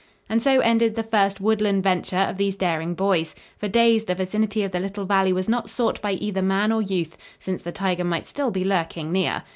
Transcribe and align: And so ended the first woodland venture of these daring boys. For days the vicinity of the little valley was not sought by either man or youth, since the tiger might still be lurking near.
And 0.27 0.41
so 0.41 0.61
ended 0.61 0.95
the 0.95 1.03
first 1.03 1.39
woodland 1.39 1.83
venture 1.83 2.17
of 2.17 2.39
these 2.39 2.55
daring 2.55 2.95
boys. 2.95 3.35
For 3.59 3.67
days 3.67 4.05
the 4.05 4.15
vicinity 4.15 4.63
of 4.63 4.71
the 4.71 4.79
little 4.79 5.05
valley 5.05 5.31
was 5.31 5.47
not 5.47 5.69
sought 5.69 6.01
by 6.01 6.13
either 6.13 6.41
man 6.41 6.71
or 6.71 6.81
youth, 6.81 7.15
since 7.39 7.61
the 7.61 7.71
tiger 7.71 8.03
might 8.03 8.25
still 8.25 8.49
be 8.49 8.65
lurking 8.65 9.11
near. 9.11 9.43